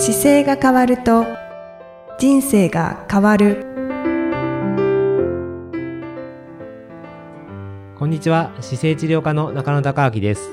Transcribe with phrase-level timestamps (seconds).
[0.00, 1.26] 姿勢が変わると
[2.20, 3.66] 人生が変わる。
[7.98, 8.52] こんにちは。
[8.60, 10.50] 姿勢治療科の中野孝明です。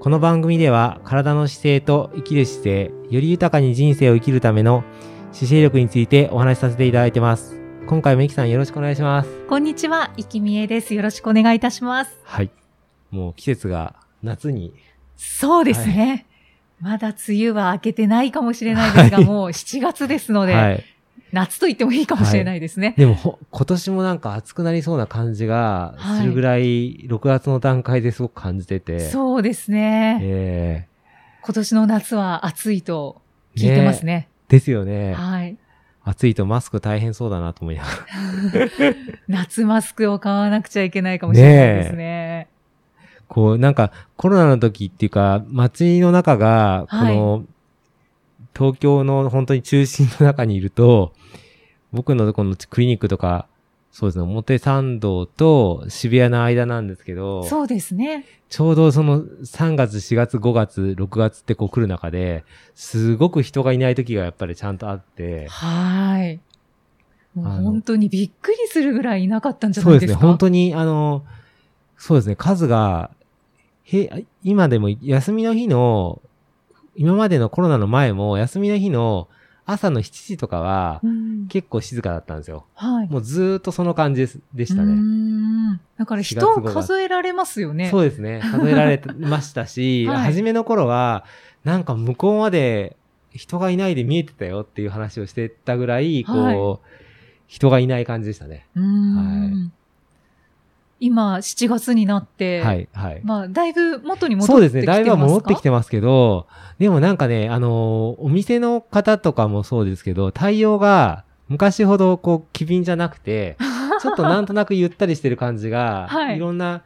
[0.00, 4.82] この番組では体の姿勢と生きる姿勢より豊かに人生を生きるための
[5.30, 7.56] 姿勢力についてお話しさせていただいてます。
[7.86, 9.30] 今回もいきさんよろしくお願いします。
[9.48, 10.92] こんにちは、いきみえです。
[10.92, 12.18] よろしくお願いいたします。
[12.24, 12.50] はい。
[13.12, 13.94] もう季節が
[14.24, 14.74] 夏に。
[15.14, 16.26] そうですね。
[16.82, 19.26] まだ梅雨は明けてないかもしれないですが、はい。
[19.26, 20.84] もう7月ですので、はい。
[21.30, 22.94] 夏と言ってもいいかもしれないですね。
[22.98, 28.98] でもほ今年もなんか暑くなりそうな感じがするぐらい、6月の段階ですごく感じてて。
[28.98, 30.88] そうですね、え
[31.42, 33.22] 今年の夏は暑いと
[33.56, 34.28] 聞いてますね。
[34.48, 35.14] ーですよね。
[35.14, 35.56] はい。
[36.04, 38.66] 暑いとマスク大変そうだなと思いながら。
[39.28, 42.48] 夏マスクを買わなくちゃいけないかもしれないですね。
[43.28, 47.44] こう、なんか、コロナの時っていうか、街の中が、この、
[48.54, 51.12] 東京の本当に中心の中にいると、
[51.92, 53.46] 僕のこのクリニックとか、
[53.90, 58.24] そうですね、表参道と渋谷の間なんですけど、そうですね。
[58.48, 66.40] ちょうどその3月、4月、5月、6月ってこう来る中で、すごく人がいない時がやっぱりちゃんとあって、はい。
[67.34, 70.26] もう本当にびっくりするぐらいいなかったんじゃそうですね、ないですか。
[70.26, 71.24] 本当に、あの、
[71.98, 73.10] そうですね、数が、
[73.84, 76.20] へ、今でも休みの日の、
[76.96, 79.28] 今までのコロナの前も、休みの日の
[79.64, 82.64] 朝の7時とかは、うん結構静かだったんですよ。
[82.74, 83.08] はい。
[83.08, 84.94] もうずーっとその感じでしたね。
[84.94, 87.90] んだから人を数えられますよね。
[87.90, 88.40] そうですね。
[88.40, 91.24] 数えられてましたし、 はい初めの頃は、
[91.64, 92.96] なんか向こうまで
[93.32, 96.56] 人がいないで見えてたよっていう話をしてたぐらい、こう、はい
[97.48, 98.66] 人がいない感じでしたね。
[98.74, 99.70] うーんは
[101.04, 103.20] 今、7月になって、はい、はい。
[103.24, 104.82] まあ、だいぶ元に戻そうですね。
[104.82, 104.98] ってきてますか？
[104.98, 106.46] だいぶは戻ってきてますけど、
[106.78, 113.56] でもなんかね、あのーお店の方とかもそうですけど、対応が昔ほどこう、機敏じゃなくて、
[114.00, 116.82] ちょっとなんとなくゆったりしてる感じが、はいい、ろんなぎ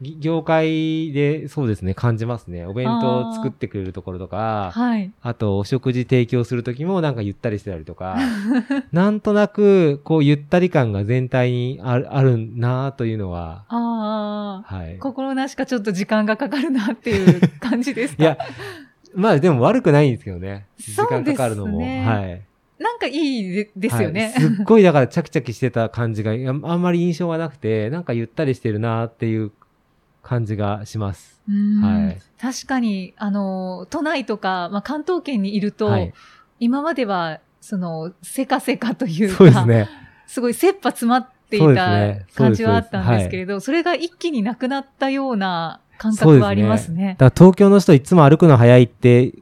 [0.00, 2.66] 業界でそうですね、感じますね。
[2.66, 5.10] お弁当を作ってくれるところとか、はい。
[5.22, 8.18] あとお食事提供するときもなんかゆったりしてたりとか、
[8.92, 14.98] なんとなくこうゆったり感が全体にあるあるなというのは、ああ、はい。
[14.98, 18.22] 心なしかちょっと時間がかかるなっていう感じですか？
[18.22, 18.38] いや、
[19.14, 20.66] まあでも悪くないんですけどね。
[20.78, 21.78] 時間かかるのも。
[21.80, 21.84] は
[22.26, 22.42] い。
[22.78, 24.24] なんかいいでですよね。
[24.24, 26.34] はいすっごいだからチャキチャキしてた感じがあ
[26.76, 29.50] んまり印象がなくて、なんかゆったりしてるなっていう
[30.26, 31.40] 感じがします。
[31.48, 36.12] はい確かに、あの、都内とか、まあ、関東圏にいると、はい。
[36.60, 39.88] 今までは、その、せかせかというか、そうですね。
[40.26, 47.16] すごい切羽詰まっていたね感じはあったんですけれど、それが一気になくなったような感覚はありますね。
[47.18, 49.32] だから東京の人いつも歩くの早いって、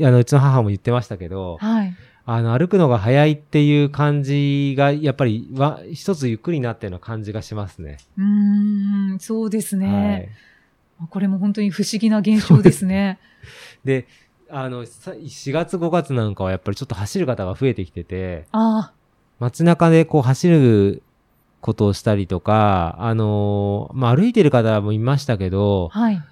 [0.00, 1.94] あの、うちの母も言ってましたけど、はい。
[2.32, 7.98] あの、歩くのが早いっていう感じが、やっぱり、わ、一つゆっくりになったような感じがしますね。
[8.16, 10.32] うーん、そうですはいね。。
[11.10, 13.18] これも本当に不思議な現象ですね。
[13.84, 14.06] で、
[14.48, 18.92] あの、さ4月5月なんかはやっぱりちょっと走る方が増えてきてて、あ
[19.40, 21.02] 街中でこう走る
[21.60, 26.22] ことをしたりとか、あのーまあ、歩いてる方もいましたけどあ、、はい。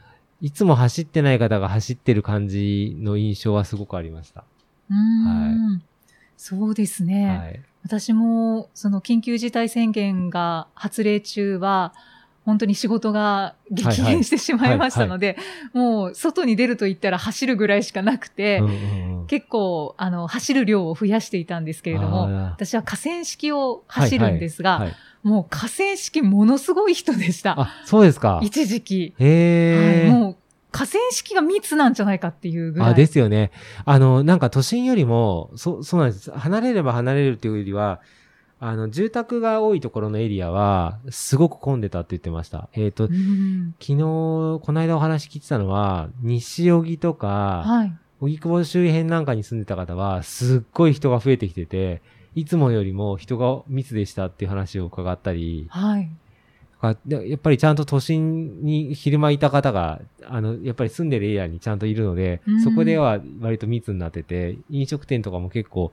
[0.42, 4.44] いつも走ってない方が走ってる感じの印象はすごくありました。
[4.90, 5.82] うーん、
[6.38, 7.38] そうですね。
[7.38, 7.60] はい。
[7.82, 11.92] 私も、その緊急事態宣言が発令中は、
[12.44, 15.36] 本当に仕事が激減してしまいましたので、
[15.74, 18.62] もう外に出ると言ったら走るぐらいしかなくて、
[19.26, 22.22] 結構、あの、走る量を増やしていたんですけれども、
[22.52, 27.60] 私は河川敷を走るんですが、はいはいもう河川敷ものすごい人でした。
[27.60, 28.40] あ、そうですか。
[28.42, 30.36] 一時期、へえ、はいもう
[30.70, 32.90] 河川敷が密なんじゃないかっていうぐらい。
[32.90, 33.50] あ、ですよね。
[33.84, 36.30] あの、なんか都心よりも、そ、そうなんです。
[36.30, 38.00] 離れれば離れるっていうよりは、
[38.60, 42.68] あの、住宅が多いところのエリアは、すごく混んでたって言ってました。
[42.72, 47.96] えっ、と、うん昨日、この間お話聞いてたのは、西荻とか、はい。
[48.20, 52.02] 荻窪周辺なんかに住んでた方は、すっごい人が増えてきてて、
[52.34, 56.10] いつもよりも人が密でしたっていう話を伺ったり、はい。
[56.82, 56.92] や
[57.34, 65.92] っぱりちゃんと都心に昼間いた方が、あの、やっぱり住んでるエリアにちゃんといるのでうん、そこでは割と密になってて、飲食店とかも結構、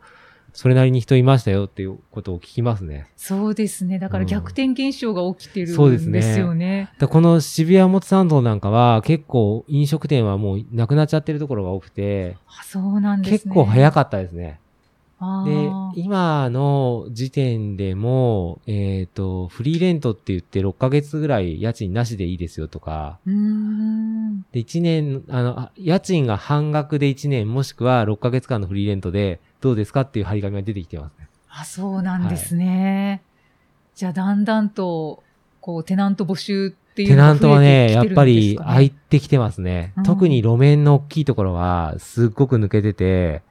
[0.54, 3.08] それなりに人いましたよっていうことを聞きますね。
[3.18, 4.00] そうですね。
[4.00, 6.94] だから逆転現象が起きてるそうですねんですよね。
[6.98, 13.54] だこの渋谷もつ参道なんかは結構飲食店はもうなくなっちゃってるところが多くて、あそうなんです結ね。
[13.54, 14.62] 構早かったですね。
[15.18, 23.20] あでー、今の時点でも、えっ、と、フリーレントって言って6ヶ月ぐらい家賃なしでいいですよとか。
[23.26, 31.30] で、1年、あの、あ家賃が半額で1年、もしくは6ヶ月間のフリーレントで、どうですかっていう張り紙が出てきてますね。
[31.50, 33.22] あ、そうなんですね。
[33.96, 35.24] じゃあ、だんだんと、
[35.62, 39.94] こう、テナント募集っていうテナのがントはね、やっぱり空いてきてますね。
[39.96, 43.42] うん特に路面の大きいところは、すっごく抜けてて、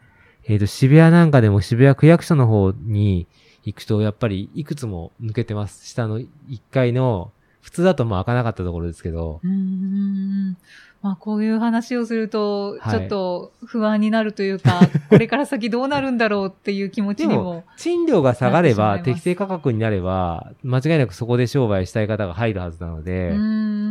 [0.46, 3.26] えっ、と、渋谷なんかでも渋谷区役所の方に
[3.64, 5.86] 行くと、やっぱりいくつも抜けてます。
[5.86, 6.28] 下の1
[6.70, 7.32] 階の、
[7.62, 10.56] 普通だともう開かなかったところですけど、うーん。
[11.00, 17.64] まあ、こういう話をすると、はいちょっと不安になるというか、 これから先どうなるんだろうっていう気持ちにも。
[17.76, 23.34] 賃料が下がれば、適正価格になれば、間違いなくそこで商売したい方が入るはずなので、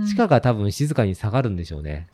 [0.07, 2.07] 地価が多分静かに下がるんでしょうね。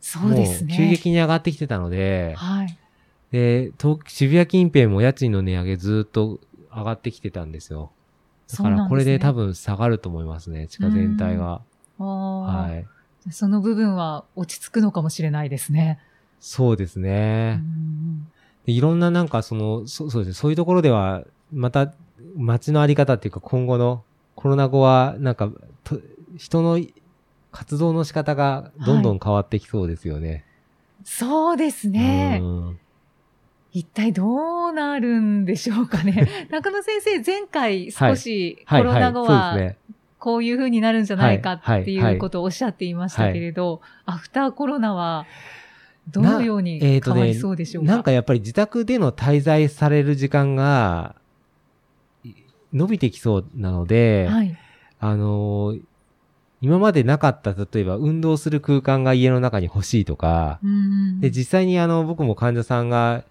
[0.00, 0.74] そうですね。
[0.76, 2.78] 急激に上がってきてたので、はい。
[3.32, 6.40] で、東渋谷近辺も家賃の値上げずっと
[6.74, 7.90] 上がってきてたんですよ。
[8.50, 11.62] だからこれで多分、分下がると思いますね、地価全体が。
[11.98, 12.84] は
[13.28, 13.32] い。
[13.32, 15.98] その部分は落ち着くのかもしれないですね。
[16.38, 17.56] そうですうね。
[17.56, 18.28] ん
[18.66, 21.92] でいろんななんかその、そそうですね、そういうところでは、また
[22.36, 24.04] 街のあり方っていうか今後の
[24.36, 25.50] コロナ後は、なんか、
[25.82, 26.00] と
[26.36, 26.80] 人の
[27.50, 30.44] 活動の仕方がどんどん変わってきそうですよね。
[31.04, 32.38] そうですね。
[32.42, 32.78] うん
[33.78, 36.26] 一体どうなるんでしょうかね。
[36.50, 39.56] 中野先生、前回少しコはい、ロはい、ナ後は。
[40.18, 45.26] こういう風になるんじゃないかはいっていはいうことをおっしゃっていましたけれど、アフターコロナは
[46.10, 47.92] どのように変わりそうでしょうか？
[47.92, 51.16] なんかやっぱり自宅での滞在される時間が、
[52.24, 52.32] い
[52.72, 54.56] 伸びてきそうなので、はい。
[55.00, 55.80] あのー
[56.62, 63.24] 今までなかった、例えば運動する空間が家の中に欲しいとか、うんで、実際にあの、僕も患者さんが、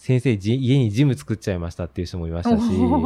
[0.00, 2.62] 先生、じ家にジム作っちゃいましたっていう人もいましたし、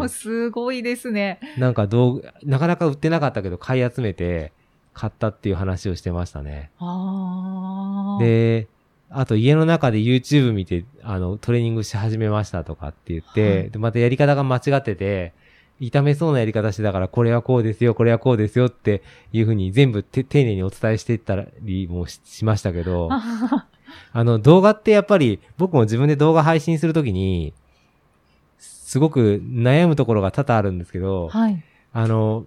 [0.09, 1.41] すごいですね。
[1.59, 4.53] なんか道具、なかなか売ってなかったけど買い集めて
[4.93, 6.71] 買ったっていう話をしてましたね。
[6.79, 8.23] ああ。
[8.23, 8.69] で、
[9.11, 15.33] あと家の中で YouTube 見て、あの、トレーニングし始めましたとかって言って、はいで、またやり方が間違ってて、
[15.81, 19.03] 痛めそうなやり方してたから、これはこうですよ、これはこうですよって
[19.33, 23.09] いうふうに全部て丁寧にお伝えしていったりもししましたけど、
[24.13, 27.53] ああの、動画ってやっぱり、僕も自分で動画配信するときに、
[28.59, 31.63] すごく悩むところが多々あるんですけど、はい。
[31.93, 32.47] あの、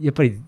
[0.00, 0.40] やっぱり、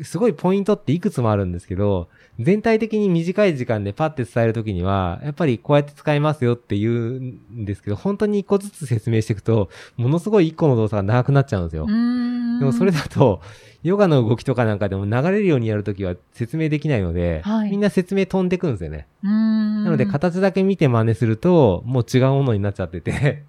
[0.00, 2.08] すごいポイントっていくつもあるんですけど、
[2.40, 11.86] 全体的に短い時間でパッて伝えるときには、やっぱりこうやって使いますよって言うんですけど、本当に一個ずつ説明していくと、ものすごい一個の動作が長くなっちゃうんですよ。
[11.86, 13.40] でもそれだと、
[13.82, 19.06] ヨガの動きとかなんかでも流れるようにやるときは説明できないので、はいみんな説明飛んでくんですよね。
[19.22, 23.44] なので形だけ見て真似すると、もう違うものになっちゃってて、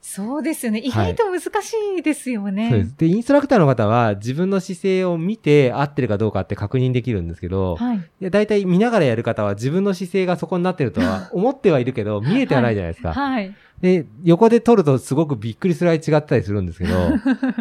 [0.00, 0.80] そうですよね。
[0.80, 2.70] 意はい外と難しいですよね。
[2.70, 2.96] そうです。
[2.96, 7.96] で、インストラクターの方は自分の姿勢を見て合ってるかどうかって確認できるんですけど、はい。
[7.98, 13.12] いや大体見ながらやる方は自分の姿勢がそこになってるとは 思ってはいるけど、見えてはないじゃないですか。
[13.14, 13.54] はい。
[13.80, 16.92] で、横で撮るとすごくびっくりするぐらい違ったりするんですけど、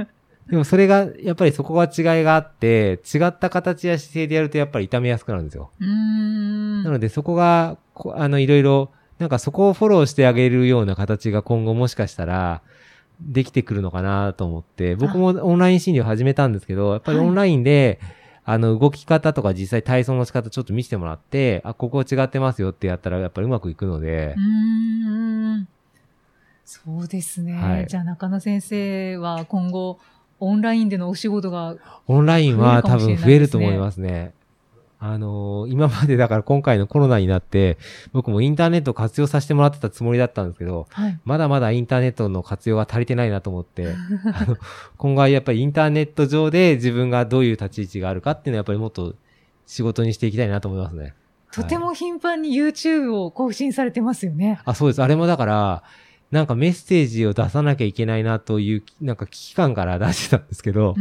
[0.49, 5.71] でもそれが、やっぱりそこは違いがあって、違った形や姿勢でやるとやっぱり痛めやすくなるんですよ。
[5.79, 6.83] うーん。
[6.83, 12.61] なのでそこが、こあの、いろいろ、なんかそこをフォローしてあげるような形が今後もしかしたら、
[13.19, 17.99] できてくるのかなと思って、僕もオンライン診療始めたんですけど、やっぱりはいオンラインで、
[18.45, 25.67] あの、動き方とか実際体操の仕方ちょっと見せてもらって、あ、ここ違ってますよってやったらやっぱりうまくいくのでう、ーん。
[26.63, 27.53] そうですね。
[27.53, 29.99] はいじゃあ中野先生は今後、
[30.39, 31.75] オンラインでのお仕事が、
[32.07, 34.33] オンラインは多分増えると思いますね。
[34.99, 37.77] あのー今までだから今回のコロナになって、
[38.13, 41.19] 僕もインターネットを活用させてもらってたつもりだったんですけど、はい。
[41.23, 43.95] まだまだインターネットの活用が足りてないなと思って、
[44.33, 44.57] あの
[44.97, 49.13] 今後はやっぱりインターネット上で自分がどういう立ち位置があるかっていうのはやっぱりもっと
[49.67, 51.13] 仕事にしていきたいなと思いますね。
[51.51, 54.59] とても頻繁に YouTube を更新されてますよね。
[54.65, 55.01] あ、そうです。
[55.01, 55.83] あれもだから、
[56.31, 60.95] なんかメッセージを出さなきゃいけないなという、なんか危機感から出してたんですけど。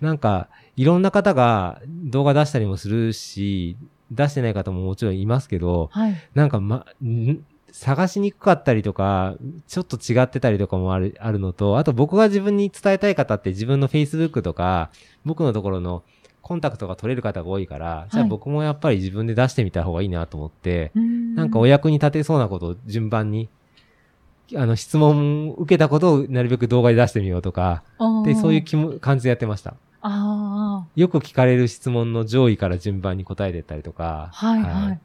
[0.00, 3.76] なんか、いろんな方が動画出したりもするし、
[4.10, 6.16] 出してない方ももちろんいますけど、はい。
[6.34, 9.36] なんかま、ん探しにくかったりとか、
[9.68, 14.90] ちょっと違ってたりとかもある、あるのと、あと僕が自分に伝えたい方って自分の Facebook とか、
[15.24, 16.02] 僕のところの
[16.42, 23.48] コンタクトが取れる方が多いから、じゃあ僕もやっぱり自分で出してみた方がいいなと思って、ななんかお役に立てそうなことを順番に、
[24.56, 27.82] あの、質問受けたことをなるべく動画で出してみようとか、
[28.24, 29.74] で、そういう気も感じでやってました。
[30.02, 34.30] あよく聞かれる質問の上位から順番に答えていったりとか。
[34.32, 35.00] あ、はいはい。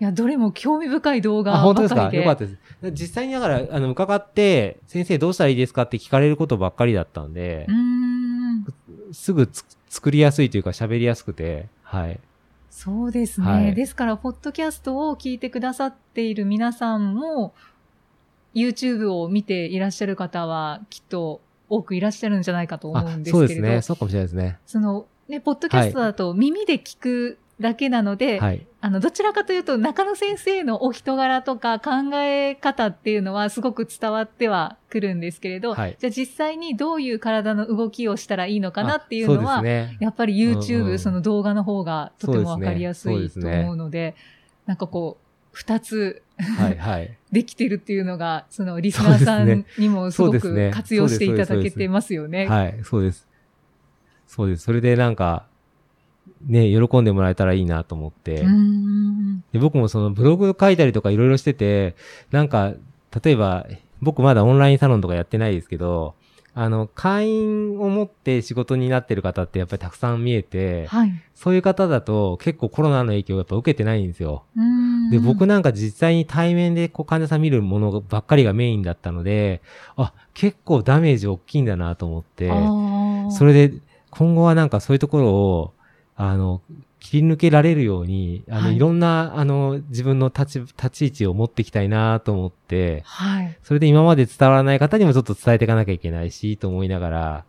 [0.00, 2.04] いや、どれも興味深い動画あ、本当ですか？
[2.04, 2.24] ばかりで。
[2.24, 2.58] よかったです。
[2.92, 8.64] 実際にだから、あの、伺って、先生どうしたらいいですかって聞かれることばっかりだったんでうー、ん。
[9.12, 12.18] すぐつ作りやすいというか喋りやすくて、はい。
[12.70, 13.46] そうですね。
[13.46, 17.52] はいですから、ポッドキャストを聞いてくださっている皆さんも、
[18.54, 23.82] YouTube を見ていらっしゃる方は、きっと多くいらっしゃるんじゃないかと思うんですけれど、そうですね。
[23.82, 24.58] そうかもしれないですね。
[24.66, 28.66] その、ね、ポッドキャストだと耳で聞くだけなので、はい。
[28.80, 39.98] あの、どちらかというと、中野先生のお人柄とか考え方っていうのはすごく伝わってはくるんですけれど、はいじゃあ実際にどういう体の動きをしたらいいのかなっていうのは、ね。
[40.00, 44.16] やっぱり YouTube、うんうんその動画の方がとてもわかりやすいとそうですね思うので、
[44.66, 47.16] なんかこう、二つはい、はい。
[47.32, 52.46] できてるっていうのが、そのリスナーさんにもすごく活用していただけてますよね。
[52.46, 53.26] はい、そうです。
[54.26, 54.64] そうです。
[54.64, 55.46] それでなんか、
[56.46, 58.44] ね、喜んでもらえたらいいなと思って。
[59.52, 61.96] で僕もそのブログ書いたりとかいろいろしてて、
[62.30, 62.74] なんか、
[63.22, 63.66] 例えば、
[64.00, 66.14] 僕まだオンラインサロンとかやってないですけど、
[66.54, 71.12] あの、会員を持って仕事になってる方ってやっぱりたくさん見えて、はい。
[71.34, 74.44] そういう方だと結構コロナの影響をやっぱ受けてないんですよ。
[75.10, 79.62] で、僕なんか実際に対面でこう患者さん見るものばっかりがメインだったので、
[79.96, 82.50] あ、結構ダメージ大きいんだなと思って、
[83.30, 83.72] それで
[84.10, 85.72] 今後はなんかそういうところを、
[86.16, 86.60] あの、
[87.10, 93.58] 切り抜けられるように、あの、はいい、ろんな、あの、自分の立ち、立ち位置を持っていきたいなと思って、はい。
[93.64, 97.44] それで今まで伝わらない方にもちょっと伝えていかなきゃいけないし、と思いながら、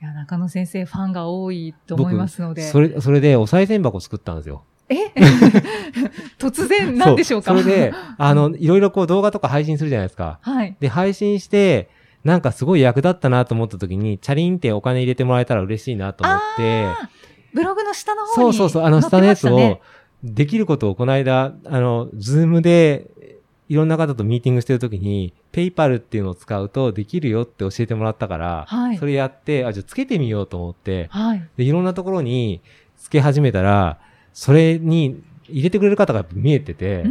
[0.00, 2.62] いや、中野先生ファンが多いと思いますので。
[2.62, 4.62] それ、それでお賽銭箱作ったんですよ。
[4.88, 4.94] え？
[6.40, 7.52] 突然なんでしょうか？
[7.54, 10.38] そそれで、あの、いろいろこう動画とか配信するじゃないですか。
[10.40, 10.74] はい。
[10.80, 11.90] で、配信して、
[12.24, 16.86] なんかすごい役立ったなと思った時に、チャリンってお金入れてもらえたら嬉しいなと思って、
[17.56, 19.80] ブログの下の方にそうそうそう、あの下のやつを
[20.22, 23.10] できることをこの間、あの、ズームで、
[23.68, 31.48] いろんな方とミーティングしてるときに、 PayPal っていうのを使うとできるよって教えてもらったから、はいそれやって、あ、じゃあつけてみようと思って、はい。
[31.56, 32.60] で、いろんなところに
[32.98, 33.98] つけ始めたら、
[34.34, 37.04] それに入れてくれる方が見えてて。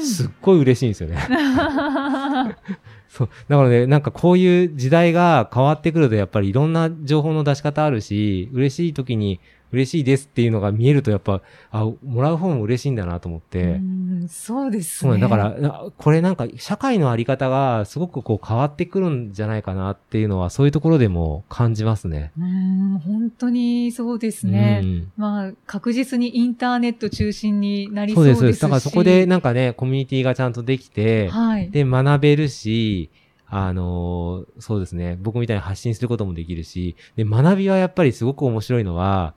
[0.00, 1.16] すっごい嬉しいんですよね。
[3.08, 3.28] そう。
[3.48, 9.40] だからね、なんかこういう時代が変わってくると、やっぱりいろんな情報の出し方あるし、嬉しい時に
[9.74, 13.80] 嬉しいですっていうのが見えると、やっぱ、あ、もらう方も嬉しいんだなと思って。
[14.24, 15.10] うそうですね。
[15.10, 15.20] そうね。
[15.20, 22.32] だから、なこれなんか社会のあり方がすごくこう変わってくるんじゃないかなっていうのは、そういうところでも感じますね。
[22.38, 24.80] うーん、本当にそうですね。
[24.82, 28.38] うんまあ、確実にインターネット中心になりそうです。
[28.38, 28.62] そううですし。
[28.62, 31.70] だからそこでなんかね、コミュニティがちゃんとできて、はい。
[31.70, 33.10] で、学べるし、
[33.46, 35.16] あのーそうですね。
[35.20, 39.34] 僕みたいに発信することもできるし、で、学びはやっぱりすごく面白いのは、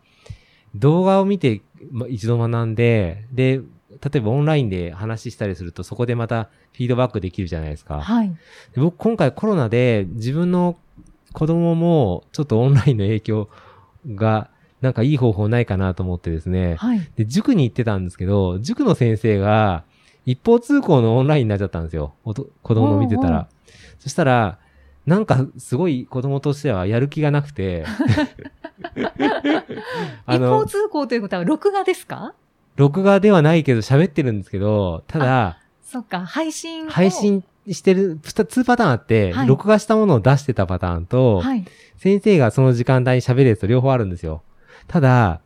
[0.75, 8.01] 動画を見て、ま、一度学んで、で、例えばオンラインで話したりすると、そこでまたフィードバックできるじゃないですか。
[8.01, 8.29] はい。
[8.75, 10.77] で僕今回コロナで自分の
[11.33, 13.50] 子供もちょっとオンラインの影響
[14.15, 14.50] が、
[14.81, 16.75] なんかいい方法ないかなと思ってですね。
[16.75, 17.12] はい。
[17.15, 19.83] で、塾に行ってたんですけど、塾の先生が
[20.25, 22.13] 一方通行のオンラインになっちゃったんですよ。
[22.24, 23.47] おと子供の見てたら。
[23.97, 24.59] そしたら、
[25.07, 27.85] なんかすごい子供としてはやる気がなくて、
[30.25, 32.33] あ一方の、通行ということは録画ですか？
[32.75, 36.89] 録画ではないけど喋ってるんですけど、ただ、そっか、配信を。
[36.89, 41.65] 配信してる、ふた2パターンあって、はい録画したものを出してたパターンと、はい。
[41.97, 44.43] 先生がその時間帯に喋るやつと両方あるんですよ。
[44.87, 45.39] ただ、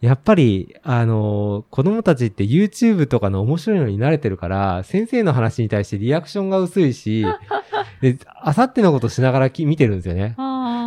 [0.00, 7.26] やっぱり、あの子供たちって YouTube とかの面白いのに慣れてるから、先生の話に対してリアクションが薄いし、
[8.00, 10.36] で、あさってのことしながらき見てるんですよね。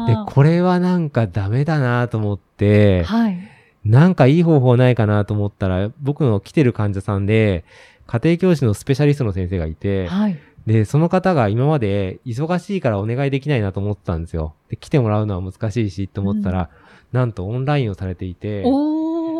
[0.07, 0.15] で。
[0.27, 3.37] これはなんかダメだなと思って、はい。
[3.85, 7.65] なんかいい方法ないかなと思ったら、僕の来てる患者さんで、
[8.07, 10.39] 家庭教師のスペシャリストの先生がいて、はい。
[10.65, 14.53] で、その方が今まで忙しいからお願いできないなと思ってたんですよ。
[14.69, 16.69] で、来てもらうのは難しいしと思ったら、
[17.11, 18.92] なんとオンラインをされていて、おー。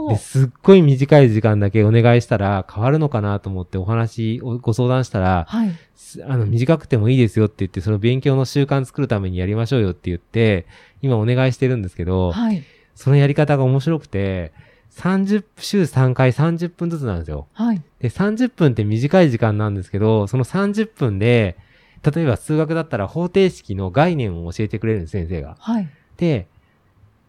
[0.10, 5.72] ですっごい短い時間だけお願いしたら変わるのかなと思ってお話をご相談したら、はい。
[5.95, 10.65] すあの、短くてもいいですよって言って、その勉強の習慣作るためにやりましょうよって言って、
[11.01, 12.63] 今お願いしてるんですけど、はい。
[12.95, 14.53] そのやり方が面白くて、
[14.91, 17.48] 30、週3回30分ずつなんですよ。
[17.53, 17.81] はい。
[18.00, 21.57] で、30分って短い時間なんですけど、その30分で、
[22.03, 25.55] 例えば数学だったら方程式の概念を教えてくれるんです、先生が。
[25.60, 25.89] はい。
[26.17, 26.48] で、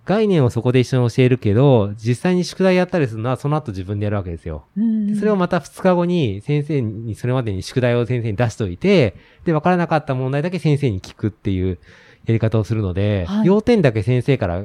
[0.04, 4.64] 概念をそこで一緒に教えるけど、実際に宿題やったりするのはその後自分でやるわけですよ。
[4.76, 11.78] うんでそれをまた2日後に先生に、それまでに宿題を先生に出しといて、で、わからなかった問題だけ先生に聞くっていう
[12.26, 14.62] やり方をするので、はい要点だけ先生から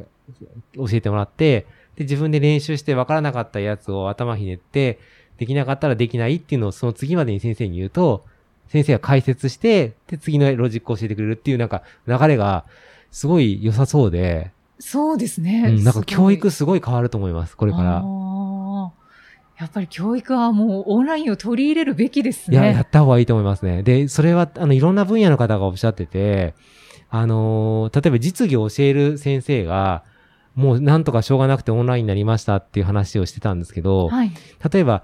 [0.76, 1.66] 教えてもらって、
[1.96, 5.00] で、自分で練習してわからなかったやつを頭ひねって、
[5.38, 8.26] できなかったらできないっていうのをその次までに先生に言うと、
[8.68, 12.66] 先生が解説して、で、次のロジックを教えてくれるっていうなんか流れが
[13.12, 15.66] すごい良さそうで、そうですね。
[15.68, 18.04] うん、なんか教育すすごい変わると思います、ここれから。
[19.60, 22.82] やっぱり教育はもうオンラインを取り入れるべきですいや、やね。
[22.82, 23.84] った方がいいと思いますね。
[23.84, 26.56] で、それは、あの、いろんな分野の方がおっしゃってて、
[27.10, 30.04] あのー例えば実技を教える先生が、
[30.56, 34.32] もうなんとかしょうがなくてオンラインになりましたっていう話をしてたんですけど、はい。
[34.72, 35.04] 例えば、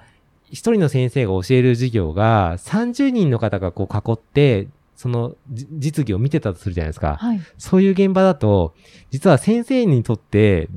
[0.50, 7.18] 一人の先生が教える授業が、30人の方がこう囲って、そのじ実技を見てたとするじゃないですか。
[7.20, 7.42] はい。
[7.58, 8.74] そういう現場だと、
[9.12, 10.70] 実は先生にとって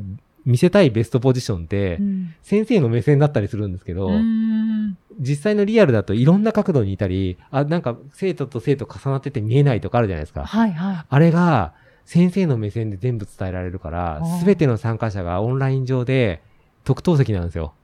[0.44, 10.44] 見せたいベストポジションってう、ん先生の目線だったりするんですけど、うーん実際のリアルだといろんな角度にいたり、あ、なんか生徒と生徒重なってて見えないとかあるじゃないですか。
[10.44, 11.06] はいはい。
[11.08, 16.42] あれが先生の目線で全部伝えられるからすべての参加者がオンライン上で
[16.84, 17.74] 特等席なんですよ。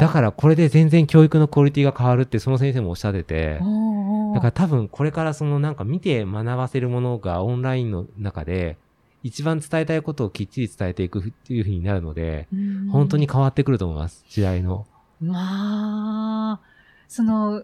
[0.00, 3.60] だからこれで全然教育のクオリティが変わるってその先生もおっしゃってて、
[4.42, 8.78] だから多分これからそのなんか見て学ばせるものがオンラインの中で
[9.22, 14.24] 一番伝えたいことをきっちり伝えていくっていう風になるので、うん本当に変わってくると思います。
[14.28, 14.86] 時代の。
[15.20, 16.60] まあ、
[17.06, 17.62] その、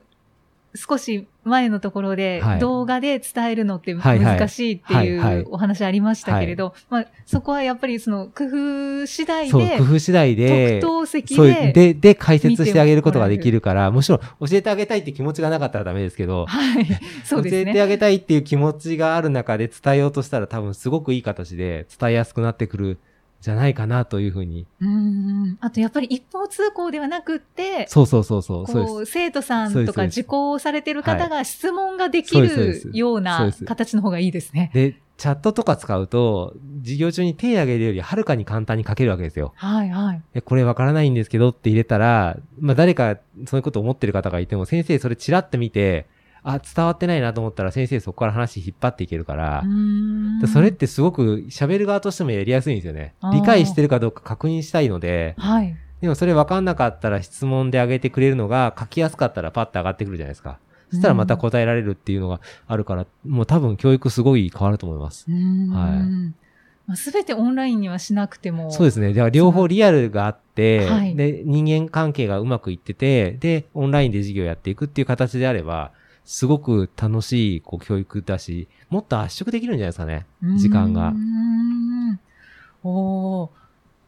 [0.77, 2.59] 少し前のところで、はい。
[2.61, 16.87] 動画で伝えるのって難しいってはいうお話ありましたけれど、まあ、そこはやっぱりその工夫次第で工、夫次第で、特等席で、で、で、解説してあげることができるから、もちろん教えてあげたいって気持ちがなかったらダメですけど、はい、
[17.25, 17.65] そうですね。
[17.65, 22.99] 教えてあげたいっていう気持ちがある中で伝えようとしたら多分すごくいい形で伝えやすくなってくる
[23.47, 24.67] じゃないかなというふうに。
[24.81, 28.67] うんあとやっぱり一方通行ではなくって、そうそうそうそう。
[28.67, 34.73] そう生徒さんとか受講されてる方が質問ができるような形の方がいいですね。
[34.75, 39.53] で、チャットとか使うと、授業中に手を挙げるよりはるかに簡単に書けるわけですよ。
[39.55, 40.23] はいはい。
[40.35, 46.07] でこれわからないんですけどって入れたら、まあ誰かそういうことを思ってる方がいても、先生それチラって見て、
[46.49, 49.65] あ、伝わってないなと思ったら先生そこから話引っ張っていけるから、
[50.53, 53.15] それってすごく喋る側としてもやりやすいんですよね。
[53.33, 55.77] 理解してるかどうか確認したいので、はい。
[56.01, 60.61] でもそれ分かんなかったら質問で上げてくれるのが書きやすかったらパッと上がってくるじゃないですか。
[60.91, 65.27] そしたらまた答えられるっていうのがあるから、もう多分教育すごい変わると思います。
[65.29, 66.47] うんはい
[66.87, 68.71] まあ、全てオンラインにはしなくても。
[68.71, 69.13] そうですね。
[69.13, 75.91] では両方リアルがあって、はいで、人間関係がうまくいってて、で、オンラインで授業やっていくっていう形であれば、
[76.27, 80.27] すごく楽しいこう教育だし、もっと圧縮できるんじゃないですかね。
[80.59, 81.13] 時間がう。
[81.13, 82.21] ん
[82.83, 83.49] おー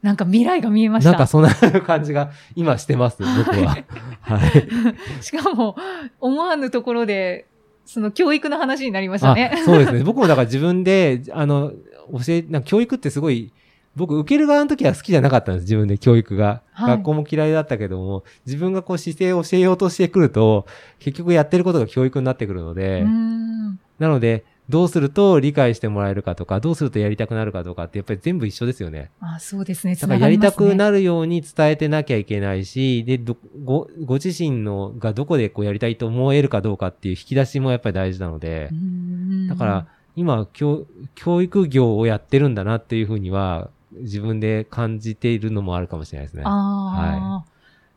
[0.03, 1.11] なんか未来が見えました。
[1.11, 1.51] なんかそんな
[1.81, 3.79] 感じが今してます、僕は。
[4.21, 4.69] はい。
[5.23, 5.77] しかも、
[6.21, 7.47] 思わぬところで、
[7.85, 9.65] その教育の話になりましたねあ。
[9.65, 10.05] そうですね。
[10.05, 11.73] 僕もだから自分で、あの、
[12.13, 13.53] 教え、なんか教育ってすごい、
[13.99, 16.63] 僕受ける側の時は好きじゃなかったんです、自分で教育が。
[16.73, 20.67] はい学校も嫌いだったけども、自分がこう姿勢を教えようとしてくると、
[21.01, 29.11] 結局やってることが教育になってくるので、うんなので、どうすると理解してもらえるかとか、どうするとやりたくなるかとかって、やっぱり全部一緒ですよね。
[29.21, 29.95] あそうですね。
[29.97, 30.75] だからやりたくる。
[30.75, 46.42] なるように伝えてなきゃいけないし、で、どご、ご自身のがどこでこうやりたいと思えるかどうかっていう引き出しもやっぱり大事なので、うんだから、今教、教育業をやってるんだなっていうふうには、自分で感じているのもあるかもしれないですね。
[46.44, 47.44] ああ、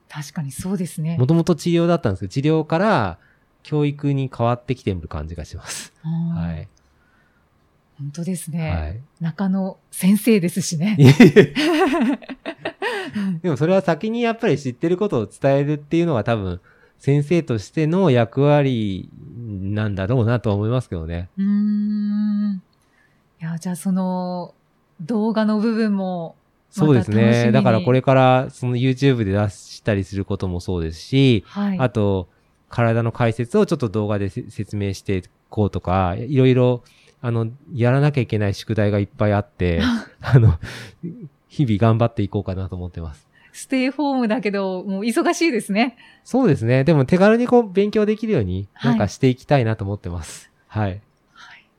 [0.09, 1.17] 確かにそうですね。
[1.17, 3.17] もともと治療だったんですけど、治療から
[3.63, 5.93] 教育に変わってきてる感じがします。
[6.01, 6.67] はい。
[7.97, 9.03] 本当ですはね。
[9.19, 9.23] い。
[9.23, 10.97] 中野先生ですしね。
[13.43, 16.61] でもそれは先にやっぱり知ってることを伝えるっていうのが多分、
[16.97, 19.09] 先生としての役割
[19.45, 21.29] なんだろうなとは思いますけどね。
[21.37, 22.61] うーん。
[23.41, 24.53] いや、じゃあその
[25.01, 26.35] 動画の部分も、
[26.69, 27.51] そうですね。
[27.51, 31.79] だからこれからその YouTube で出したりすることもそうですし、はい。
[31.79, 32.29] あと、
[32.69, 36.83] 体の解説をちょっと動画でせ説明していこうとか、いろいろ、
[37.21, 39.81] あの、やらなきゃいけない宿題がいっぱいあって、
[40.21, 40.57] あの、
[41.49, 43.27] 日々頑張っていこうかなと思ってます。
[43.51, 45.97] ステイホームだけど、もう忙しいですね。
[46.23, 46.85] そうですね。
[46.85, 50.49] でも手軽にこう勉強できるように、はいなんかしていきたいなと思ってます。
[50.67, 50.89] はい。
[50.91, 51.01] はい。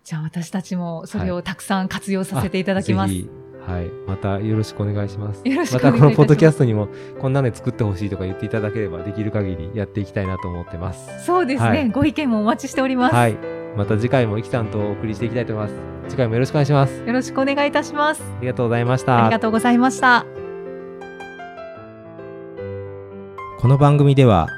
[0.04, 3.12] じゃあ私たちもそれをたくさん活用させていただきます。
[3.12, 3.30] ぜひ
[3.66, 3.86] はい。
[4.08, 5.42] またよろしくお願いします。
[5.48, 6.88] よろしくおまた願いいたしますこのポッドキャストにも
[7.20, 11.24] こんなの作ってほしいとか言っていただければできる限りやっていきたいなと思ってます。
[11.24, 13.14] そうですね、はいご意見もお待ちしております。
[13.14, 13.36] はい。
[13.76, 15.74] また次回もイキさんとお送りしていきたいと思います。
[16.08, 17.02] 次回もよろしくお願いします。
[17.06, 18.22] よろしくお願いいたします。
[18.22, 19.24] ありがとうございました。
[19.24, 20.26] ありがとうございました。
[23.60, 24.48] この番組では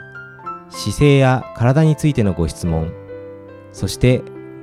[0.70, 2.90] 姿勢や体についてのご質問
[3.70, 4.22] そして